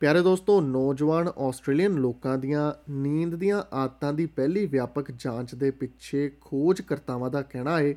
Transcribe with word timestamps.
ਪਿਆਰੇ 0.00 0.20
ਦੋਸਤੋ, 0.22 0.60
ਨੌਜਵਾਨ 0.60 1.28
ਆਸਟ੍ਰੇਲੀਅਨ 1.28 1.92
ਲੋਕਾਂ 1.92 2.38
ਦੀਆਂ 2.38 2.72
ਨੀਂਦ 2.90 3.34
ਦੀਆਂ 3.34 3.62
ਆਦਤਾਂ 3.72 4.12
ਦੀ 4.12 4.26
ਪਹਿਲੀ 4.26 4.66
ਵਿਆਪਕ 4.66 5.10
ਜਾਂਚ 5.10 5.54
ਦੇ 5.54 5.70
ਪਿੱਛੇ 5.70 6.30
ਖੋਜਕਰਤਾਵਾਂ 6.40 7.30
ਦਾ 7.30 7.42
ਕਹਿਣਾ 7.42 7.78
ਹੈ 7.78 7.92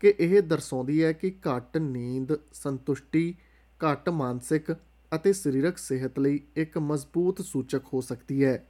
ਕਿ 0.00 0.14
ਇਹ 0.18 0.42
ਦਰਸਾਉਂਦੀ 0.42 1.04
ਹੈ 1.04 1.12
ਕਿ 1.12 1.34
ਘੱਟ 1.46 1.78
ਨੀਂਦ 1.78 2.36
ਸੰਤੁਸ਼ਟੀ, 2.52 3.34
ਘੱਟ 3.80 4.08
ਮਾਨਸਿਕ 4.08 4.76
ਅਤੇ 5.14 5.32
ਸਰੀਰਕ 5.32 5.78
ਸਿਹਤ 5.78 6.18
ਲਈ 6.18 6.40
ਇੱਕ 6.56 6.78
ਮਜ਼ਬੂਤ 6.78 7.42
ਸੂਚਕ 7.42 7.82
ਹੋ 7.94 8.00
ਸਕਦੀ 8.00 8.44
ਹੈ। 8.44 8.66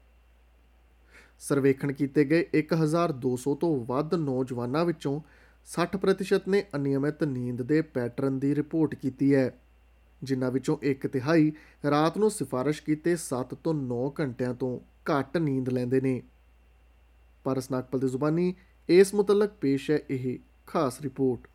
ਸਰਵੇਖਣ 1.41 1.93
ਕੀਤੇ 1.93 2.25
ਗਏ 2.25 2.47
1200 2.55 3.55
ਤੋਂ 3.55 3.85
ਵੱਧ 3.85 4.15
ਨੌਜਵਾਨਾਂ 4.15 4.85
ਵਿੱਚੋਂ 4.85 5.21
60% 5.67 6.49
ਨੇ 6.49 6.65
ਅਨਿਯਮਿਤ 6.77 7.25
ਨੀਂਦ 7.25 7.63
ਦੇ 7.63 7.83
ਪੈਟਰਨ 7.83 8.39
ਦੀ 8.39 8.55
ਰਿਪੋਰਟ 8.55 8.95
ਕੀਤੀ 8.95 9.35
ਹੈ। 9.35 9.53
ਜਿਨ੍ਹਾਂ 10.25 10.51
ਵਿੱਚੋਂ 10.51 10.77
ਇੱਕ 10.83 11.07
ਤਿਹਾਈ 11.07 11.53
ਰਾਤ 11.91 12.19
ਨੂੰ 12.19 12.31
ਸਿਫਾਰਿਸ਼ 12.31 12.83
ਕੀਤੇ 12.83 13.17
7 13.17 13.55
ਤੋਂ 13.55 13.75
9 13.75 14.15
ਘੰਟਿਆਂ 14.21 14.55
ਤੋਂ 14.55 14.79
ਘੱਟ 15.11 15.37
ਨੀਂਦ 15.37 15.69
ਲੈਂਦੇ 15.69 16.01
ਨੇ। 16.01 16.23
ਪਰ 17.45 17.61
ਸਨਾਕਪਲ 17.61 17.99
ਦੀ 17.99 18.09
ਜ਼ੁਬਾਨੀ 18.09 18.55
ਇਸ 18.89 19.15
ਮੁਤਲਕ 19.15 19.53
ਪੇਸ਼ 19.61 19.91
ਹੈ, 19.91 19.99
ਇਹ 20.11 20.39
ਖਾਸ 20.67 21.01
ਰਿਪੋਰਟ। 21.01 21.49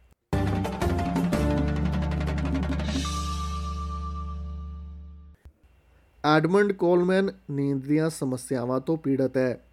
ਐਡਮੰਡ 6.25 6.71
ਕੋਲਮੈਨ 6.71 7.29
ਨੀਂਦ 7.51 7.81
ਦੀਆਂ 7.81 8.09
ਸਮੱਸਿਆਵਾਂ 8.09 8.79
ਤੋਂ 8.79 8.97
ਪੀੜਤ 8.97 9.37
ਹੈ। 9.37 9.65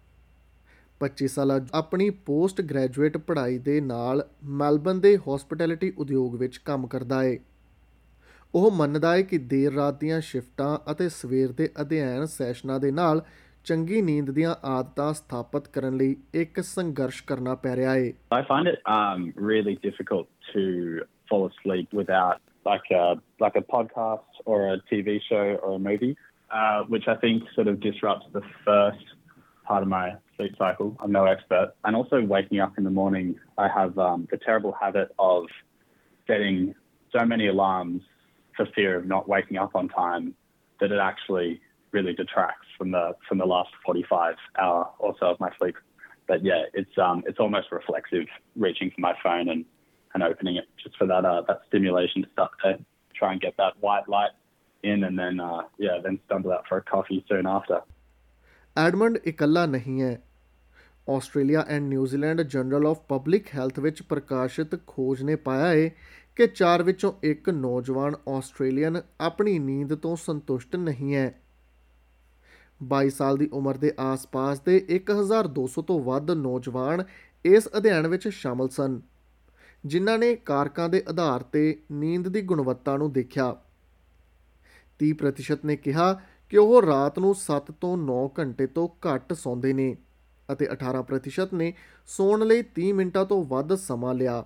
25 0.99 1.27
ਸਾਲਾ 1.27 1.59
ਆਪਣੀ 1.73 2.09
ਪੋਸਟ 2.09 2.61
ਗ੍ਰੈਜੂਏਟ 2.61 3.17
ਪੜ੍ਹਾਈ 3.17 3.57
ਦੇ 3.57 3.81
ਨਾਲ 3.81 4.29
ਮੈਲਬਨ 4.43 4.99
ਦੇ 4.99 5.17
ਹਸਪਿਟੈਲਿਟੀ 5.17 5.93
ਉਦਯੋਗ 5.97 6.35
ਵਿੱਚ 6.35 6.57
ਕੰਮ 6.57 6.87
ਕਰਦਾ 6.87 7.23
ਹੈ। 7.23 7.37
ਉਹ 8.55 8.71
ਮੰਨਦਾ 8.71 9.15
ਹੈ 9.15 9.21
ਕਿ 9.21 9.37
ਦੇਰ 9.37 9.73
ਰਾਤ 9.73 9.99
ਦੀਆਂ 9.99 10.19
ਸ਼ਿਫਟਾਂ 10.21 10.77
ਅਤੇ 10.91 11.09
ਸਵੇਰ 11.09 11.51
ਦੇ 11.51 11.69
ਅਧਿਐਨ 11.81 12.25
ਸੈਸ਼ਨਾਂ 12.25 12.79
ਦੇ 12.79 12.91
ਨਾਲ 12.91 13.21
ਚੰਗੀ 13.65 14.01
ਨੀਂਦ 14.01 14.29
ਦੀਆਂ 14.31 14.55
ਆਦਤਾਂ 14.65 15.13
ਸਥਾਪਿਤ 15.13 15.67
ਕਰਨ 15.67 15.97
ਲਈ 15.97 16.15
ਇੱਕ 16.33 16.59
ਸੰਘਰਸ਼ 16.63 17.23
ਕਰਨਾ 17.23 17.55
ਪੈ 17.55 17.75
ਰਿਹਾ 17.75 17.93
ਹੈ 17.93 18.11
I 18.37 18.41
find 18.51 18.69
it 18.71 18.79
um, 18.93 19.25
really 19.49 19.75
difficult 19.87 20.29
to 20.53 20.63
fall 21.29 21.45
asleep 21.49 21.97
without 22.01 22.39
like 22.69 22.89
a 22.99 23.03
like 23.45 23.59
a 23.61 23.65
podcast 23.75 24.41
or 24.45 24.57
a 24.69 24.77
TV 24.91 25.19
show 25.27 25.43
or 25.65 25.75
a 25.75 25.83
movie, 25.89 26.11
uh, 26.51 26.79
which 26.93 27.07
I 27.13 27.17
think 27.23 27.53
sort 27.57 27.71
of 27.73 27.79
disrupts 27.87 28.33
the 28.39 28.45
first 28.65 29.15
part 29.69 29.87
of 29.87 29.89
my 29.97 30.05
sleep 30.37 30.55
cycle. 30.63 30.91
I'm 31.01 31.11
no 31.11 31.25
expert, 31.35 31.73
and 31.83 32.01
also 32.01 32.21
waking 32.35 32.59
up 32.67 32.77
in 32.77 32.89
the 32.89 32.95
morning. 33.01 33.33
I 33.57 33.67
have 33.79 34.03
um, 34.09 34.27
the 34.31 34.39
terrible 34.49 34.75
habit 34.83 35.15
of 35.31 35.55
setting 36.27 36.61
so 37.13 37.25
many 37.33 37.47
alarms 37.47 38.13
for 38.56 38.66
fear 38.74 38.96
of 38.96 39.06
not 39.06 39.28
waking 39.28 39.56
up 39.56 39.74
on 39.74 39.88
time 39.88 40.34
that 40.80 40.92
it 40.92 40.98
actually 40.98 41.60
really 41.92 42.14
detracts 42.14 42.66
from 42.76 42.90
the 42.90 43.14
from 43.28 43.38
the 43.38 43.46
last 43.46 43.70
45 43.84 44.34
hour 44.58 44.90
or 44.98 45.14
so 45.20 45.26
of 45.26 45.40
my 45.40 45.50
sleep. 45.58 45.76
But 46.26 46.44
yeah, 46.44 46.64
it's 46.74 46.96
um 46.98 47.22
it's 47.26 47.38
almost 47.38 47.70
reflexive 47.72 48.26
reaching 48.56 48.90
for 48.90 49.00
my 49.00 49.14
phone 49.22 49.48
and 49.48 49.64
and 50.14 50.22
opening 50.22 50.56
it 50.56 50.66
just 50.82 50.96
for 50.96 51.06
that 51.06 51.24
uh, 51.24 51.42
that 51.48 51.60
stimulation 51.68 52.22
to 52.22 52.28
start 52.32 52.52
to 52.64 52.78
try 53.14 53.32
and 53.32 53.40
get 53.40 53.54
that 53.58 53.74
white 53.80 54.08
light 54.08 54.30
in 54.82 55.04
and 55.04 55.18
then 55.18 55.40
uh, 55.40 55.62
yeah 55.78 55.98
then 56.02 56.18
stumble 56.26 56.52
out 56.52 56.64
for 56.68 56.78
a 56.78 56.82
coffee 56.82 57.24
soon 57.28 57.46
after. 57.46 57.80
Edmund 58.76 59.16
ਇਕੱਲਾ 59.26 59.64
ਨਹੀਂ 59.66 60.00
ਹੈ 60.02 60.22
Australia 61.16 61.64
and 61.68 61.88
New Zealand 61.88 62.40
journal 62.42 62.86
of 62.86 63.00
public 63.08 63.54
health 63.54 63.78
ਵਿੱਚ 63.78 64.02
ਪ੍ਰਕਾਸ਼ਿਤ 64.02 64.74
ਖੋਜ 64.86 65.22
ਨੇ 65.22 65.36
ਪਾਇਆ 65.36 65.66
ਹੈ 65.66 65.90
ਕਿ 66.37 66.47
4 66.47 66.83
ਵਿੱਚੋਂ 66.83 67.13
ਇੱਕ 67.23 67.49
ਨੌਜਵਾਨ 67.49 68.15
ਆਸਟ੍ਰੇਲੀਅਨ 68.29 69.01
ਆਪਣੀ 69.21 69.59
ਨੀਂਦ 69.59 69.95
ਤੋਂ 69.95 70.15
ਸੰਤੁਸ਼ਟ 70.15 70.75
ਨਹੀਂ 70.75 71.15
ਹੈ। 71.15 71.41
22 72.83 73.09
ਸਾਲ 73.09 73.37
ਦੀ 73.37 73.49
ਉਮਰ 73.53 73.77
ਦੇ 73.77 73.91
ਆਸ-ਪਾਸ 73.99 74.59
ਦੇ 74.59 74.85
1200 74.89 75.81
ਤੋਂ 75.81 75.99
ਵੱਧ 75.99 76.31
ਨੌਜਵਾਨ 76.31 77.03
ਇਸ 77.45 77.69
ਅਧਿਐਨ 77.77 78.07
ਵਿੱਚ 78.07 78.27
ਸ਼ਾਮਲ 78.27 78.69
ਸਨ, 78.69 79.01
ਜਿਨ੍ਹਾਂ 79.85 80.17
ਨੇ 80.19 80.35
ਕਾਰਕਾਂ 80.35 80.89
ਦੇ 80.89 81.03
ਆਧਾਰ 81.09 81.43
ਤੇ 81.43 81.79
ਨੀਂਦ 81.91 82.27
ਦੀ 82.27 82.41
ਗੁਣਵੱਤਾ 82.41 82.97
ਨੂੰ 82.97 83.11
ਦੇਖਿਆ। 83.13 83.55
30% 84.99 85.65
ਨੇ 85.65 85.75
ਕਿਹਾ 85.75 86.21
ਕਿ 86.49 86.57
ਉਹ 86.57 86.81
ਰਾਤ 86.81 87.19
ਨੂੰ 87.19 87.35
7 87.35 87.71
ਤੋਂ 87.71 87.97
9 87.97 88.33
ਘੰਟੇ 88.39 88.67
ਤੋਂ 88.67 88.87
ਘੱਟ 89.07 89.33
ਸੌਂਦੇ 89.33 89.73
ਨੇ 89.73 89.97
ਅਤੇ 90.51 90.67
18% 90.71 91.53
ਨੇ 91.53 91.73
ਸੌਣ 92.07 92.45
ਲਈ 92.45 92.63
30 92.75 92.91
ਮਿੰਟਾਂ 92.91 93.25
ਤੋਂ 93.25 93.43
ਵੱਧ 93.43 93.75
ਸਮਾਂ 93.75 94.13
ਲਿਆ। 94.13 94.45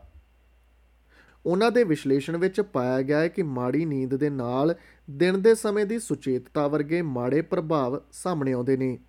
ਉਹਨਾਂ 1.45 1.71
ਦੇ 1.71 1.83
ਵਿਸ਼ਲੇਸ਼ਣ 1.83 2.37
ਵਿੱਚ 2.37 2.61
ਪਾਇਆ 2.61 3.01
ਗਿਆ 3.01 3.19
ਹੈ 3.19 3.27
ਕਿ 3.27 3.43
ਮਾੜੀ 3.43 3.85
ਨੀਂਦ 3.85 4.15
ਦੇ 4.15 4.29
ਨਾਲ 4.29 4.75
ਦਿਨ 5.11 5.41
ਦੇ 5.41 5.55
ਸਮੇਂ 5.55 5.85
ਦੀ 5.85 5.99
ਸੁਚੇਤਤਾ 5.99 6.67
ਵਰਗੇ 6.67 7.01
ਮਾੜੇ 7.01 7.41
ਪ੍ਰਭਾਵ 7.41 8.01
ਸਾਹਮਣੇ 8.11 8.51
ਆਉਂਦੇ 8.51 8.77
ਨੇ। 8.77 8.99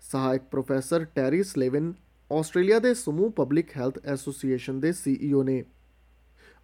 ਸਹਾਇਕ 0.00 0.42
ਪ੍ਰੋਫੈਸਰ 0.42 1.04
ਟੈਰੀ 1.04 1.42
ਸਲੇਵਨ 1.42 1.94
ਆਸਟ੍ਰੇਲੀਆ 2.32 2.78
ਦੇ 2.78 2.94
ਸਮੂਹ 2.94 3.30
ਪਬਲਿਕ 3.30 3.76
ਹੈਲਥ 3.76 3.98
ਐਸੋਸੀਏਸ਼ਨ 4.06 4.80
ਦੇ 4.80 4.92
ਸੀਈਓ 4.92 5.42
ਨੇ। 5.42 5.64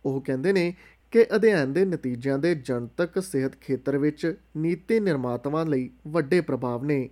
ਉਹ 0.05 0.21
ਕਹਿੰਦੇ 0.21 0.53
ਨੇ 0.53 0.75
ਕਿ 1.11 1.27
ਅਧਿਐਨ 1.37 1.73
ਦੇ 1.73 1.85
ਨਤੀਜਿਆਂ 1.85 2.39
ਦੇ 2.39 2.55
ਜਨਤਕ 2.55 3.23
ਸਿਹਤ 3.23 3.57
ਖੇਤਰ 3.57 3.99
ਵਿੱਚ 3.99 4.37
ਨੀਤੀ 4.57 5.01
ਨਿਰਮਾਤਾਵਾਂ 5.01 5.67
ਲਈ 5.67 5.91
ਵੱਡੇ 6.07 6.41
ਪ੍ਰਭਾਵ 6.41 6.85
ਨੇ। 6.85 7.11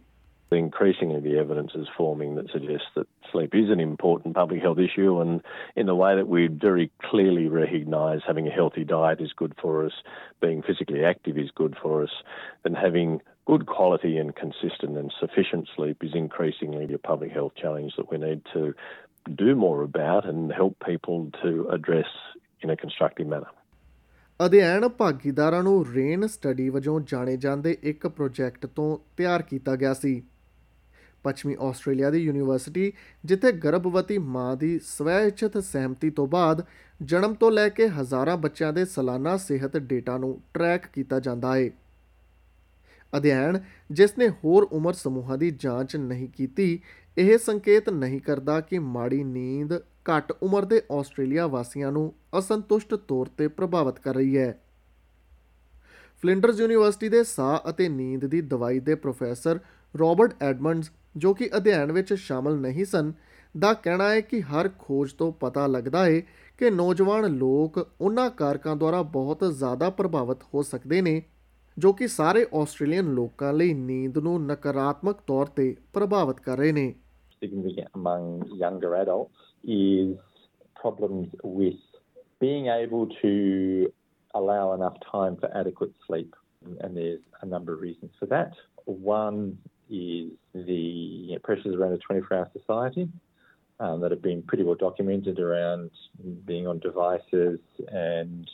Increasingly, 0.53 1.21
the 1.21 1.37
evidence 1.37 1.71
is 1.75 1.87
forming 1.97 2.35
that 2.35 2.51
suggests 2.51 2.87
that 2.95 3.07
sleep 3.31 3.55
is 3.55 3.69
an 3.69 3.79
important 3.79 4.35
public 4.35 4.61
health 4.61 4.79
issue, 4.79 5.21
and 5.21 5.41
in 5.77 5.85
the 5.85 5.95
way 5.95 6.13
that 6.13 6.27
we 6.27 6.47
very 6.47 6.91
clearly 6.99 7.47
recognise 7.47 8.19
having 8.27 8.47
a 8.49 8.51
healthy 8.51 8.83
diet 8.83 9.21
is 9.21 9.31
good 9.31 9.53
for 9.61 9.85
us, 9.85 9.93
being 10.41 10.61
physically 10.61 11.05
active 11.05 11.37
is 11.37 11.51
good 11.51 11.77
for 11.81 12.03
us, 12.03 12.09
and 12.65 12.75
having 12.75 13.21
good 13.45 13.65
quality 13.65 14.17
and 14.17 14.35
consistent 14.35 14.97
and 14.97 15.13
sufficient 15.17 15.69
sleep 15.75 16.03
is 16.03 16.13
increasingly 16.13 16.93
a 16.93 16.97
public 16.97 17.31
health 17.31 17.53
challenge 17.55 17.93
that 17.95 18.11
we 18.11 18.17
need 18.17 18.41
to 18.53 18.73
do 19.37 19.55
more 19.55 19.83
about 19.83 20.25
and 20.25 20.51
help 20.51 20.75
people 20.85 21.31
to 21.41 21.67
address 21.69 22.11
in 22.61 22.69
a 22.69 22.75
constructive 22.75 23.27
manner. 23.27 23.51
ਅਧਿਐਨ 24.45 24.87
ਭਾਗੀਦਾਰਾਂ 24.89 25.63
ਨੂੰ 25.63 25.85
rain 25.95 26.27
study 26.27 26.69
ਵਜੋਂ 26.69 26.99
ਜਾਣੇ 27.01 27.37
ਜਾਂਦੇ 27.37 27.77
ਇੱਕ 27.83 28.07
project 28.07 28.65
ਤੋਂ 28.65 28.97
ਤਿਆਰ 29.17 29.41
ਕੀਤਾ 29.41 29.75
ਗਿਆ 29.75 29.93
ਸੀ 29.93 30.21
ਪੱਛਮੀ 31.26 31.56
ਆਸਟ੍ਰੇਲੀਆ 31.60 32.10
ਦੀ 32.10 32.18
ਯੂਨੀਵਰਸਿਟੀ, 32.18 32.92
ਜਿੱਥੇ 33.24 33.52
ਗਰਭਵਤੀ 33.52 34.18
ਮਾਂ 34.18 34.56
ਦੀ 34.56 34.78
ਸਵੈ-ਇੱਛਤ 34.78 35.58
ਸਹਿਮਤੀ 35.58 36.10
ਤੋਂ 36.10 36.26
ਬਾਅਦ 36.26 36.64
ਜਨਮ 37.02 37.34
ਤੋਂ 37.34 37.50
ਲੈ 37.50 37.68
ਕੇ 37.68 37.88
ਹਜ਼ਾਰਾਂ 37.88 38.36
ਬੱਚਿਆਂ 38.36 38.72
ਦੇ 38.72 38.84
ਸਾਲਾਨਾ 38.84 39.36
ਸਿਹਤ 39.36 39.76
ਡੇਟਾ 39.76 40.18
ਨੂੰ 40.18 40.38
ਟਰੈਕ 40.54 40.86
ਕੀਤਾ 40.86 41.20
ਜਾਂਦਾ 41.20 41.56
ਹੈ 41.56 41.70
ਅਧਿਐਨ, 43.12 43.58
ਜਿਸ 43.90 44.18
ਨੇ 44.18 44.28
ਹੋਰ 44.28 44.68
ਉਮਰ 44.72 44.92
ਸਮੂਹਾਂ 44.92 45.38
ਦੀ 45.38 45.50
ਜਾਂਚ 45.50 45.96
ਨਹੀਂ 45.96 46.28
ਕੀਤੀ, 46.28 46.78
ਇਹ 47.18 47.36
ਸੰਕੇਤ 47.38 47.90
ਨਹੀਂ 47.90 48.20
ਕਰਦਾ 48.20 48.60
ਕਿ 48.60 48.78
ਮਾੜੀ 48.78 49.22
ਨੀਂਦ 49.24 49.72
ਘੱਟ 50.10 50.32
ਉਮਰ 50.42 50.64
ਦੇ 50.64 50.82
ਆਸਟ੍ਰੇਲੀਆ 50.92 51.46
ਵਾਸੀਆਂ 51.46 51.92
ਨੂੰ 51.92 52.12
ਅਸੰਤੁਸ਼ਟ 52.38 52.94
ਤੌਰ 52.94 53.26
ਤੇ 53.38 53.48
ਪ੍ਰਭਾਵਿਤ 53.48 53.98
ਕਰ 53.98 54.14
ਰਹੀ 54.14 54.36
ਹੈ। 54.38 54.60
ਫਲਿੰਡਰਸ 56.22 56.60
ਯੂਨੀਵਰਸਿਟੀ 56.60 57.08
ਦੇ 57.08 57.22
ਸਾਹ 57.24 57.70
ਅਤੇ 57.70 57.88
ਨੀਂਦ 57.88 58.26
ਦੀ 58.26 58.40
ਦਵਾਈ 58.40 58.80
ਦੇ 58.80 58.94
ਪ੍ਰੋਫੈਸਰ 58.94 59.58
ਰਾਬਰਟ 59.94 60.42
ਐਡਮੰਡਸ 60.42 60.90
ਜੋ 61.16 61.32
ਕਿ 61.34 61.48
ਅਧਿਐਨ 61.56 61.92
ਵਿੱਚ 61.92 62.12
ਸ਼ਾਮਲ 62.14 62.56
ਨਹੀਂ 62.60 62.84
ਸਨ 62.84 63.12
ਦਾ 63.54 63.72
ਕਹਿਣਾ 63.74 64.08
ਹੈ 64.10 64.20
ਕਿ 64.20 64.40
ਹਰ 64.42 64.68
ਖੋਜ 64.78 65.12
ਤੋਂ 65.12 65.32
ਪਤਾ 65.32 65.66
ਲੱਗਦਾ 65.66 66.04
ਹੈ 66.04 66.20
ਕਿ 66.58 66.70
ਨੌਜਵਾਨ 66.70 67.26
ਲੋਕ 67.36 67.78
ਉਹਨਾਂ 68.00 68.28
ਕਾਰਕਾਂ 68.30 68.76
ਦੁਆਰਾ 68.76 69.02
ਬਹੁਤ 69.02 69.44
ਜ਼ਿਆਦਾ 69.44 69.90
ਪ੍ਰਭਾਵਿਤ 69.90 70.42
ਹੋ 70.54 70.62
ਸਕਦੇ 70.62 71.00
ਨੇ 71.00 71.22
ਜੋ 71.76 71.92
ਕਿ 71.92 72.08
ਸਾਰੇ 72.08 72.46
ਆਸਟ੍ਰੇਲੀਅਨ 72.54 73.12
ਲੋਕਾਂ 73.14 73.52
ਲਈ 73.52 73.74
ਨੀਂਦ 73.74 74.18
ਨੂੰ 74.18 74.40
ਨਕਾਰਾਤਮਕ 74.46 75.20
ਤੌਰ 75.26 75.46
ਤੇ 75.46 75.74
ਪ੍ਰਭਾਵਿਤ 75.92 76.40
ਕਰ 76.40 76.58
ਰਹੇ 76.58 76.72
ਨੇ 76.72 76.94
significant 77.42 77.88
among 77.94 78.28
younger 78.54 78.90
adults 78.94 79.40
is 79.64 80.12
problems 80.76 81.28
with 81.56 81.82
being 82.40 82.68
able 82.68 83.06
to 83.16 83.32
allow 84.34 84.62
enough 84.72 84.96
time 85.02 85.36
for 85.36 85.50
adequate 85.54 85.92
sleep. 86.06 86.34
And 86.80 86.96
there's 86.96 87.20
a 87.42 87.46
number 87.46 87.74
of 87.74 87.80
reasons 87.80 88.12
for 88.18 88.26
that. 88.26 88.52
One 88.86 89.58
is 89.90 90.30
the 90.54 91.38
pressures 91.42 91.74
around 91.74 91.92
a 91.92 91.98
24 91.98 92.36
hour 92.36 92.50
society 92.58 93.08
um, 93.80 94.00
that 94.00 94.10
have 94.10 94.22
been 94.22 94.42
pretty 94.42 94.64
well 94.64 94.74
documented 94.74 95.38
around 95.38 95.90
being 96.46 96.66
on 96.66 96.78
devices 96.78 97.60
and 97.88 98.48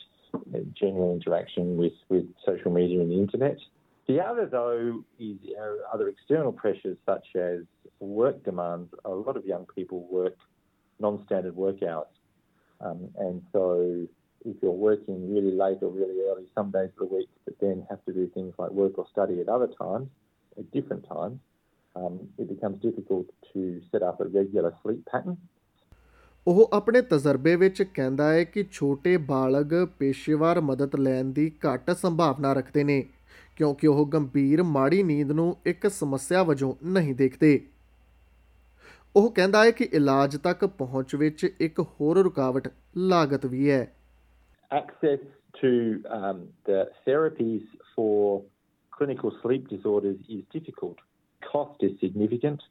general 0.73 1.13
interaction 1.13 1.77
with, 1.77 1.93
with 2.09 2.25
social 2.45 2.71
media 2.71 2.99
and 2.99 3.11
the 3.11 3.19
internet. 3.19 3.57
The 4.07 4.19
other, 4.19 4.45
though, 4.45 5.03
is 5.19 5.37
uh, 5.57 5.93
other 5.93 6.09
external 6.09 6.51
pressures 6.51 6.97
such 7.05 7.25
as 7.35 7.61
work 7.99 8.43
demands. 8.43 8.93
A 9.05 9.09
lot 9.09 9.37
of 9.37 9.45
young 9.45 9.65
people 9.73 10.05
work 10.11 10.35
non 10.99 11.23
standard 11.25 11.55
work 11.55 11.81
hours. 11.83 12.07
Um, 12.81 13.09
and 13.17 13.41
so 13.53 14.05
if 14.45 14.57
you're 14.61 14.71
working 14.71 15.33
really 15.33 15.51
late 15.51 15.77
or 15.81 15.89
really 15.89 16.19
early 16.29 16.47
some 16.53 16.71
days 16.71 16.89
of 16.99 17.09
the 17.09 17.15
week, 17.15 17.29
but 17.45 17.55
then 17.61 17.85
have 17.89 18.03
to 18.05 18.13
do 18.13 18.27
things 18.33 18.53
like 18.57 18.71
work 18.71 18.97
or 18.97 19.05
study 19.11 19.39
at 19.39 19.47
other 19.47 19.69
times, 19.79 20.09
at 20.57 20.71
different 20.71 21.05
times, 21.05 21.39
um, 21.95 22.19
it 22.37 22.47
becomes 22.49 22.77
difficult 22.79 23.27
to 23.49 23.81
set 23.91 24.01
up 24.01 24.19
a 24.19 24.27
regular 24.27 24.71
sleep 24.81 25.03
pattern. 25.05 25.35
ਉਹ 26.47 26.69
ਆਪਣੇ 26.73 27.01
ਤਜਰਬੇ 27.01 27.55
ਵਿੱਚ 27.55 27.81
ਕਹਿੰਦਾ 27.83 28.31
ਹੈ 28.33 28.43
ਕਿ 28.43 28.63
ਛੋਟੇ 28.71 29.17
ਬਾਲਗ 29.17 29.73
ਪੇਸ਼ੇਵਰ 29.99 30.59
ਮਦਦ 30.61 30.95
ਲੈਣ 30.95 31.31
ਦੀ 31.31 31.51
ਘੱਟ 31.65 31.91
ਸੰਭਾਵਨਾ 31.91 32.53
ਰੱਖਦੇ 32.53 32.83
ਨੇ 32.83 33.03
ਕਿਉਂਕਿ 33.55 33.87
ਉਹ 33.87 34.05
ਗੰਭੀਰ 34.05 34.63
ਮਾੜੀ 34.63 35.03
ਨੀਂਦ 35.03 35.31
ਨੂੰ 35.31 35.55
ਇੱਕ 35.65 35.87
ਸਮੱਸਿਆ 35.87 36.43
ਵਜੋਂ 36.43 36.73
ਨਹੀਂ 36.83 37.13
ਦੇਖਦੇ 37.15 37.59
ਉਹ 39.15 39.29
ਕਹਿੰਦਾ 39.31 39.63
ਹੈ 39.63 39.71
ਕਿ 39.71 39.87
ਇਲਾਜ 39.93 40.37
ਤੱਕ 40.37 40.65
ਪਹੁੰਚ 40.65 41.15
ਵਿੱਚ 41.15 41.45
ਇੱਕ 41.59 41.79
ਹੋਰ 41.79 42.17
ਰੁਕਾਵਟ 42.23 42.67
ਲਾਗਤ 42.97 43.45
ਵੀ 43.45 43.69
ਹੈ 43.71 43.85
Access 44.71 45.23
to 45.55 45.69
um, 46.09 46.37
the 46.65 46.77
therapies 47.05 47.65
for 47.95 48.41
clinical 48.97 49.35
sleep 49.41 49.67
disorders 49.69 50.17
is 50.29 50.43
difficult. 50.51 50.97
Cost 51.51 51.81
is 51.81 51.91
significant. 51.99 52.61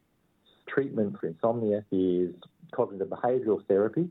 Treatment 0.69 1.19
for 1.19 1.27
insomnia 1.27 1.85
is 1.91 2.35
cognitive 2.73 3.09
behavioural 3.09 3.67
therapy. 3.67 4.09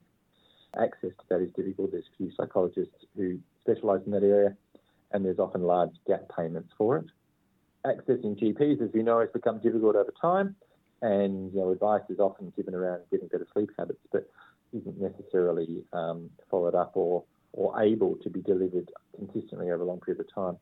Access 0.80 1.10
to 1.10 1.26
that 1.30 1.42
is 1.42 1.50
difficult. 1.56 1.92
There's 1.92 2.06
few 2.18 2.32
psychologists 2.38 2.96
who 3.16 3.40
specialise 3.62 4.02
in 4.06 4.12
that 4.12 4.24
area, 4.24 4.56
and 5.12 5.26
there's 5.26 5.40
often 5.40 5.64
large 5.64 5.92
gap 6.08 6.24
payments 6.36 6.70
for 6.78 6.98
it. 6.98 7.06
Accessing 7.86 8.40
GPs, 8.40 8.82
as 8.82 8.90
we 8.94 9.04
know, 9.04 9.20
has 9.20 9.30
become 9.34 9.60
difficult 9.60 9.96
over 9.96 10.14
time, 10.22 10.56
and 11.02 11.52
you 11.54 11.60
know, 11.60 11.72
advice 11.72 12.04
is 12.10 12.20
often 12.20 12.54
given 12.56 12.76
around 12.76 13.02
getting 13.12 13.28
better 13.28 13.48
sleep 13.54 13.72
habits, 13.78 14.00
but 14.12 14.30
isn't 14.72 15.02
necessarily 15.02 15.84
um, 15.94 16.30
followed 16.50 16.76
up 16.76 16.92
or 16.96 17.24
or 17.54 17.82
able 17.82 18.16
to 18.24 18.30
be 18.30 18.42
delivered 18.42 18.90
consistently 19.18 19.70
over 19.72 19.84
a 19.84 19.86
long 19.86 20.00
period 20.00 20.22
of 20.22 20.34
time. 20.34 20.58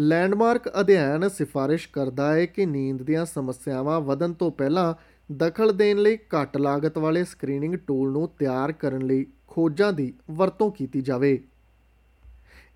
Landmark 0.00 0.80
ਅਧਿਐਨ 0.80 1.28
ਸਿਫਾਰਿਸ਼ 1.28 1.88
ਕਰਦਾ 1.92 2.34
ਹੈ 2.34 2.46
ਕਿ 2.46 2.66
ਨੀਂਦ 2.66 3.02
ਦੀਆਂ 3.02 3.26
ਸਮੱਸਿਆਵਾਂ 3.26 4.00
ਵਧਣ 4.00 4.32
ਤੋਂ 4.32 4.50
ਪਹਿਲਾਂ 4.50 4.94
ਦਖਲ 5.32 5.72
ਦੇਣ 5.72 5.98
ਲਈ 5.98 6.16
ਘੱਟ 6.16 6.56
ਲਾਗਤ 6.56 6.98
ਵਾਲੇ 6.98 7.24
ਸਕਰੀਨਿੰਗ 7.24 7.74
ਟੂਲ 7.74 8.12
ਨੂੰ 8.12 8.28
ਤਿਆਰ 8.38 8.72
ਕਰਨ 8.72 9.06
ਲਈ 9.06 9.26
ਖੋਜਾਂ 9.48 9.92
ਦੀ 9.92 10.12
ਵਰਤੋਂ 10.30 10.70
ਕੀਤੀ 10.70 11.00
ਜਾਵੇ। 11.00 11.42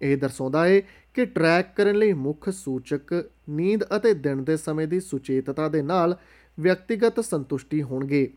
ਇਹ 0.03 0.17
ਦਰਸਾਉਂਦਾ 0.17 0.65
ਹੈ 0.67 0.81
ਕਿ 1.15 1.25
ਟਰੈਕ 1.25 1.77
ਕਰਨ 1.77 1.97
ਲਈ 1.97 2.13
ਮੁੱਖ 2.13 2.49
ਸੂਚਕ 2.51 3.25
ਨੀਂਦ 3.49 3.85
ਅਤੇ 3.97 4.15
ਦਿਨ 4.15 4.45
ਦੇ 4.45 4.57
ਸਮੇਂ 4.57 4.87
ਦੀ 4.89 5.01
ਸੁਚੇਤਤਾ 5.01 5.69
ਦੇ 5.69 5.83
ਨਾਲ 5.83 6.17
ਵਿਅਕਤੀਗਤ 6.61 7.21
ਸੰਤੁਸ਼ਟੀ 7.21 7.83
ਹੋਣਗੇ। 7.83 8.31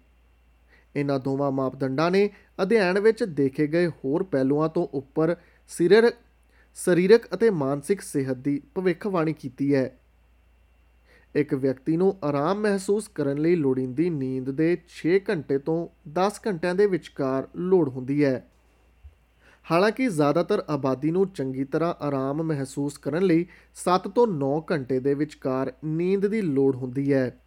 ਇਹਨਾਂ 0.95 1.19
ਦੋਵਾਂ 1.19 1.51
ਮਾਪਦੰਡਾਂ 1.51 2.12
ਨੇ 2.12 2.30
ਅਧਿਐਨ 2.62 3.00
ਵਿੱਚ 3.00 3.24
ਦੇਖੇ 3.24 3.68
ਗਏ 3.68 3.88
ਹੋਰ 3.88 4.24
ਪਹਿਲੂਆਂ 4.24 4.69
ਤੋਂ 4.69 4.88
ਉੱਪਰ 4.94 5.36
ਸਰੀਰਕ 5.68 6.13
ਸਰੀਰਕ 6.76 7.34
ਅਤੇ 7.34 7.50
ਮਾਨਸਿਕ 7.50 8.02
ਸਿਹਤ 8.02 8.38
ਦੀ 8.38 8.62
ਭਵਿੱਖਬਾਣੀ 8.76 9.34
ਕੀਤੀ 9.34 9.76
ਹੈ। 9.76 9.98
ਇੱਕ 11.36 11.54
ਵਿਅਕਤੀ 11.54 11.98
ਨੂੰ 11.98 12.18
ਆਰਾਮ 12.24 12.60
ਮਹਿਸੂਸ 12.60 13.08
ਕਰਨ 13.08 13.38
ਲਈ 13.38 13.56
ਲੋੜੀਂਦੀ 13.56 14.10
ਨੀਂਦ 14.10 14.52
ਦੇ 14.52 14.78
6 14.88 15.20
ਘੰਟੇ 15.30 15.58
ਤੋਂ 15.58 15.88
10 16.10 16.42
ਘੰਟਿਆਂ 16.48 16.76
ਦੇ 16.76 16.86
ਵਿਚਕਾਰ 16.86 17.48
ਲੋੜ 17.56 17.90
ਹੁੰਦੀ 17.90 18.24
ਹੈ। 18.26 18.48
ਹਾਲਾਂਕਿ 19.72 20.08
ਜ਼ਿਆਦਾਤਰ 20.08 20.64
ਆਬਾਦੀ 20.70 21.12
ਨੂੰ 21.12 21.28
ਚੰਗੀ 21.28 21.64
ਤਰ੍ਹਾਂ 21.64 21.94
ਆਰਾਮ 22.04 22.44
ਮਹਿਸੂਸ 22.44 22.98
ਕਰਨ 22.98 23.24
ਲਈ 23.24 23.46
7 23.76 24.08
ਤੋਂ 24.08 24.28
9 24.28 24.66
ਘੰਟੇ 24.72 25.00
ਦੇ 25.00 25.14
ਵਿਚਕਾਰ 25.14 25.74
ਨੀਂਦ 25.86 26.28
ਦੀ 26.28 26.42
ਲੋੜ 26.42 26.76
ਹੁੰਦੀ 26.76 27.14
ਹੈ। 27.14 27.40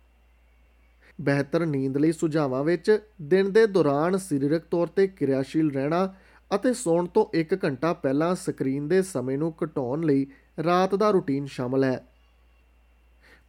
ਬਿਹਤਰ 1.20 1.66
ਨੀਂਦ 1.66 1.96
ਲਈ 1.96 2.12
ਸੁਝਾਵਾਂ 2.12 2.64
ਵਿੱਚ 2.64 2.98
ਦਿਨ 3.22 3.52
ਦੇ 3.52 3.66
ਦੌਰਾਨ 3.66 4.16
ਸਰੀਰਕ 4.16 4.62
ਤੌਰ 4.64 4.86
ਤੇ 4.86 5.06
ਕਿਰਿਆਸ਼ੀਲ 5.06 5.70
ਰਹਿਣਾ 5.70 6.14
ਅਤੇ 6.54 6.72
ਸੌਣ 6.72 7.06
ਤੋਂ 7.06 7.26
1 7.40 7.56
ਘੰਟਾ 7.64 7.92
ਪਹਿਲਾਂ 7.92 8.34
ਸਕਰੀਨ 8.34 8.88
ਦੇ 8.88 9.02
ਸਮੇਂ 9.02 9.38
ਨੂੰ 9.38 9.54
ਘਟਾਉਣ 9.64 10.04
ਲਈ 10.04 10.26
ਰਾਤ 10.64 10.94
ਦਾ 10.94 11.10
ਰੁਟੀਨ 11.10 11.46
ਸ਼ਾਮਲ 11.46 11.84
ਹੈ 11.84 12.04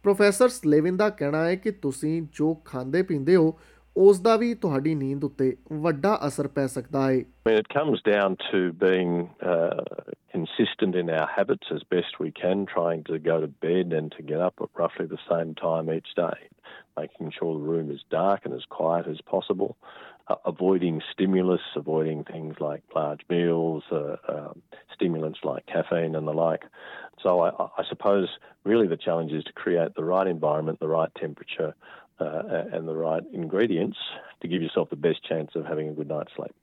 ਪ੍ਰੋਫੈਸਰ 0.04 0.48
ਸਲੇਵਿਨ 0.48 0.96
ਦਾ 0.96 1.08
ਕਹਿਣਾ 1.10 1.44
ਹੈ 1.44 1.54
ਕਿ 1.54 1.70
ਤੁਸੀਂ 1.70 2.22
ਜੋ 2.32 2.54
ਖਾਂਦੇ 2.64 3.02
ਪੀਂਦੇ 3.02 3.36
ਹੋ 3.36 3.58
ਉਸ 3.96 4.20
ਦਾ 4.20 4.36
ਵੀ 4.36 4.54
ਤੁਹਾਡੀ 4.54 4.94
ਨੀਂਦ 4.94 5.24
ਉੱਤੇ 5.24 5.56
ਵੱਡਾ 5.72 6.18
ਅਸਰ 6.26 6.48
ਪੈ 6.48 6.66
ਸਕਦਾ 6.66 7.08
ਹੈ 7.10 7.16
I 7.16 7.48
mean, 7.48 7.58
it 7.58 7.68
comes 7.68 8.02
down 8.08 8.36
to 8.50 8.60
being 8.82 9.12
uh, 9.52 9.84
consistent 10.34 10.98
in 11.02 11.10
our 11.10 11.28
habits 11.36 11.72
as 11.76 11.82
best 11.94 12.18
we 12.20 12.30
can, 12.40 12.66
trying 12.74 13.04
to 13.04 13.18
go 13.28 13.36
to 13.40 13.48
bed 13.66 13.94
and 14.00 14.12
to 14.16 14.26
get 14.32 14.42
up 14.48 14.64
at 14.66 14.82
roughly 14.82 15.06
the 15.06 15.22
same 15.30 15.54
time 15.62 15.90
each 15.96 16.12
day, 16.16 16.38
making 17.00 17.32
sure 17.38 17.52
the 17.54 17.68
room 17.72 17.90
is 17.90 18.04
dark 18.10 18.44
and 18.44 18.54
as 18.54 18.66
quiet 18.78 19.06
as 19.06 19.22
possible, 19.34 19.76
uh, 20.28 20.36
avoiding 20.44 21.00
stimulus, 21.12 21.60
avoiding 21.74 22.24
things 22.24 22.56
like 22.60 22.82
large 22.94 23.20
meals, 23.30 23.82
uh, 23.92 24.16
uh, 24.28 24.52
stimulants 24.94 25.40
like 25.44 25.66
caffeine 25.66 26.14
and 26.14 26.26
the 26.26 26.32
like. 26.32 26.64
So 27.22 27.40
I, 27.40 27.50
I 27.80 27.84
suppose 27.88 28.28
really 28.64 28.86
the 28.86 28.96
challenge 28.96 29.32
is 29.32 29.44
to 29.44 29.52
create 29.52 29.94
the 29.94 30.04
right 30.04 30.26
environment, 30.26 30.80
the 30.80 30.88
right 30.88 31.10
temperature, 31.20 31.74
uh, 32.20 32.42
and 32.72 32.88
the 32.88 32.94
right 32.94 33.22
ingredients 33.32 33.98
to 34.42 34.48
give 34.48 34.62
yourself 34.62 34.90
the 34.90 34.96
best 34.96 35.22
chance 35.28 35.50
of 35.54 35.66
having 35.66 35.88
a 35.88 35.92
good 35.92 36.08
night's 36.08 36.32
sleep. 36.36 36.54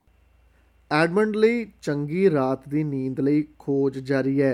Edmund 0.91 1.35
ਲਈ 1.35 1.65
ਚੰਗੀ 1.81 2.29
ਰਾਤ 2.31 2.67
ਦੀ 2.69 2.83
ਨੀਂਦ 2.83 3.19
ਲਈ 3.19 3.43
ਖੋਜ 3.59 3.97
ਜਾਰੀ 3.99 4.41
ਹੈ 4.41 4.53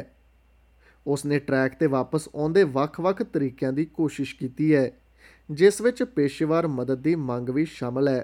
ਉਸ 1.07 1.25
ਨੇ 1.25 1.39
ਟਰੈਕ 1.39 1.73
ਤੇ 1.79 1.87
ਵਾਪਸ 1.87 2.27
ਆਉਂਦੇ 2.35 2.63
ਵੱਖ-ਵੱਖ 2.63 3.21
ਤਰੀਕਿਆਂ 3.23 3.71
ਦੀ 3.73 3.85
ਕੋਸ਼ਿਸ਼ 3.85 4.35
ਕੀਤੀ 4.35 4.73
ਹੈ 4.75 4.89
ਜਿਸ 5.51 5.81
ਵਿੱਚ 5.81 6.03
ਪੇਸ਼ੇਵਰ 6.03 6.67
ਮਦਦ 6.67 7.01
ਦੀ 7.01 7.15
ਮੰਗ 7.15 7.49
ਵੀ 7.49 7.65
ਸ਼ਾਮਲ 7.65 8.07
ਹੈ 8.07 8.21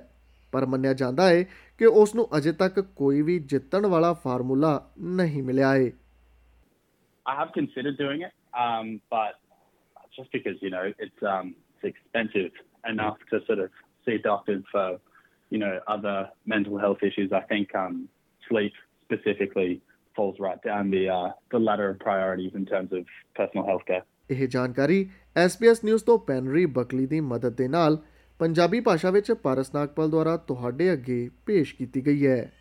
ਪਰ 0.56 0.66
ਮੰਨਿਆ 0.66 0.94
ਜਾਂਦਾ 0.94 1.28
ਹੈ 1.30 1.44
ਕਿ 1.80 1.86
ਉਸ 2.02 2.16
ਨੂੰ 2.16 2.28
ਅਜੇ 2.38 2.52
ਤੱਕ 2.60 2.80
ਕੋਈ 2.96 3.22
ਵੀ 3.22 3.40
ਜਿੱਤਣ 3.54 3.86
ਵਾਲਾ 3.94 4.14
ਫਾਰਮੂਲਾ 4.26 4.74
ਨਹੀਂ 5.18 5.44
ਮਿਲਿਆ 5.44 5.74
ਹੈ 5.76 5.92
I 7.26 7.34
have 7.36 7.52
considered 7.54 7.96
doing 8.00 8.20
it, 8.26 8.34
um, 8.64 8.90
but 9.14 9.38
just 10.18 10.32
because 10.32 10.60
you 10.62 10.70
know 10.70 10.84
it's 11.06 11.24
um, 11.32 11.48
it's 11.72 11.88
expensive 11.92 12.60
enough 12.84 13.18
to 13.32 13.40
sort 13.48 13.62
of 13.64 13.80
see 14.06 14.18
doctors 14.28 14.64
for 14.74 14.86
you 15.52 15.62
know 15.64 15.72
other 15.88 16.16
mental 16.46 16.78
health 16.78 17.04
issues. 17.10 17.34
I 17.34 17.42
think 17.52 17.76
um, 17.76 17.98
sleep 18.50 18.74
specifically 19.06 19.82
falls 20.16 20.40
right 20.40 20.62
down 20.64 20.92
the 20.92 21.04
uh, 21.10 21.30
the 21.52 21.64
ladder 21.70 21.90
of 21.90 22.00
priorities 22.00 22.54
in 22.54 22.66
terms 22.66 22.94
of 22.94 23.16
personal 23.42 23.66
health 23.66 23.88
care. 23.92 24.06
ਇਹ 24.32 24.48
ਜਾਣਕਾਰੀ 24.48 25.10
SBS 25.38 25.86
news 25.86 26.04
ਤੋਂ 26.04 26.18
ਪੈਨਰੀ 26.20 26.66
ਬਕਲੀ 26.66 27.06
ਦੀ 27.06 27.20
ਮਦਦ 27.22 27.56
ਦੇ 27.56 27.68
ਨਾਲ 27.68 27.98
ਪੰਜਾਬੀ 28.40 28.80
ਭਾਸ਼ਾ 28.80 29.12
ਵਿੱਚ 29.12 29.32
ਪਾਰਸ 29.32 29.74
ਨਾਗਪਾਲ 29.76 30.10
ਦੁਆਰਾ 30.10 30.38
ਤੁਹਾਡੇ 30.38 30.94
ਅੱਗੇ 30.94 31.30
ਪੇਸ਼ 31.46 31.76
ਕੀਤੀ 31.76 32.06
ਗਈ 32.06 32.26
ਹੈ। 32.28 32.52